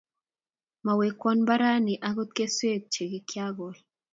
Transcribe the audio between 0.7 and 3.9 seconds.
Mawekwo mbaranni agot keswek che kiagol